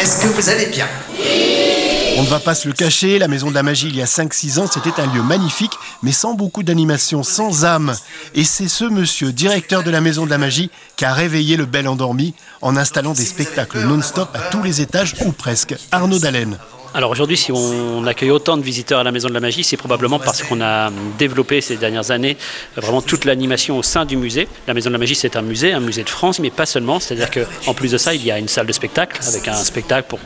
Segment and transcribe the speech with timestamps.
[0.00, 0.86] Est-ce que vous allez bien
[2.18, 4.06] On ne va pas se le cacher, la Maison de la Magie il y a
[4.06, 7.96] 5-6 ans c'était un lieu magnifique mais sans beaucoup d'animation, sans âme.
[8.34, 11.66] Et c'est ce monsieur, directeur de la Maison de la Magie, qui a réveillé le
[11.66, 15.74] bel endormi en installant des spectacles non-stop à tous les étages ou presque.
[15.90, 16.58] Arnaud Dallène.
[16.94, 19.76] Alors aujourd'hui, si on accueille autant de visiteurs à la Maison de la Magie, c'est
[19.76, 22.36] probablement parce qu'on a développé ces dernières années
[22.76, 24.48] vraiment toute l'animation au sein du musée.
[24.66, 26.98] La Maison de la Magie, c'est un musée, un musée de France, mais pas seulement.
[26.98, 30.08] C'est-à-dire qu'en plus de ça, il y a une salle de spectacle avec un spectacle
[30.08, 30.18] pour,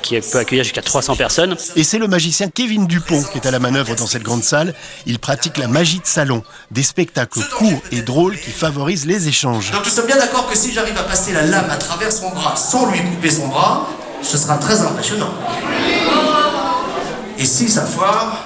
[0.00, 1.56] qui peut accueillir jusqu'à 300 personnes.
[1.74, 4.74] Et c'est le magicien Kevin Dupont qui est à la manœuvre dans cette grande salle.
[5.06, 9.72] Il pratique la magie de salon, des spectacles courts et drôles qui favorisent les échanges.
[9.72, 12.30] Donc nous sommes bien d'accord que si j'arrive à passer la lame à travers son
[12.30, 13.88] bras sans lui couper son bras,
[14.24, 15.32] ce sera très impressionnant.
[17.38, 18.44] Et si ça foire,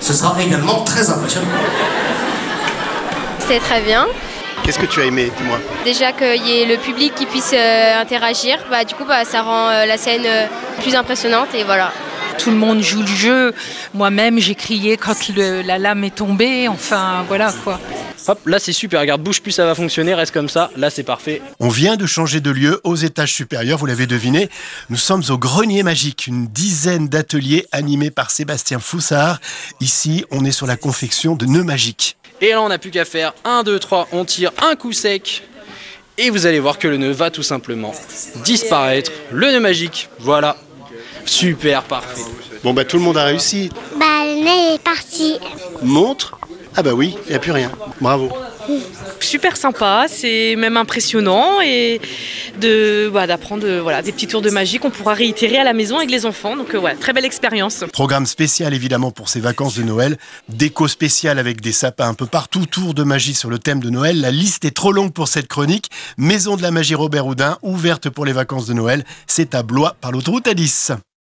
[0.00, 1.46] ce sera également très impressionnant.
[3.46, 4.06] C'est très bien.
[4.64, 8.00] Qu'est-ce que tu as aimé, dis-moi Déjà qu'il y ait le public qui puisse euh,
[8.00, 10.46] interagir, bah, du coup bah, ça rend euh, la scène euh,
[10.82, 11.92] plus impressionnante et voilà.
[12.38, 13.54] Tout le monde joue le jeu.
[13.94, 16.68] Moi-même, j'ai crié quand la lame est tombée.
[16.68, 17.80] Enfin, voilà quoi.
[18.26, 21.02] Hop, là c'est super, regarde, bouge plus, ça va fonctionner, reste comme ça, là c'est
[21.02, 21.40] parfait.
[21.60, 24.50] On vient de changer de lieu aux étages supérieurs, vous l'avez deviné,
[24.90, 29.40] nous sommes au Grenier Magique, une dizaine d'ateliers animés par Sébastien Foussard.
[29.80, 32.18] Ici, on est sur la confection de nœuds magiques.
[32.42, 35.44] Et là on n'a plus qu'à faire 1, 2, 3, on tire un coup sec.
[36.18, 37.94] Et vous allez voir que le nœud va tout simplement
[38.44, 39.10] disparaître.
[39.32, 40.58] Le nœud magique, voilà.
[41.28, 42.22] Super, parfait.
[42.64, 43.70] Bon bah tout le monde a réussi.
[43.96, 45.38] Bah le nez est parti.
[45.82, 46.38] Montre
[46.76, 47.72] ah bah oui, il n'y a plus rien.
[48.00, 48.28] Bravo.
[49.20, 52.00] Super sympa, c'est même impressionnant et
[52.60, 55.96] de bah, d'apprendre voilà des petits tours de magie qu'on pourra réitérer à la maison
[55.96, 56.54] avec les enfants.
[56.54, 57.84] Donc euh, très belle expérience.
[57.92, 60.18] Programme spécial évidemment pour ces vacances de Noël,
[60.48, 63.90] déco spéciale avec des sapins un peu partout, tour de magie sur le thème de
[63.90, 64.20] Noël.
[64.20, 65.90] La liste est trop longue pour cette chronique.
[66.16, 69.96] Maison de la magie Robert Houdin, ouverte pour les vacances de Noël, c'est à Blois
[70.00, 70.92] par l'autoroute à 10.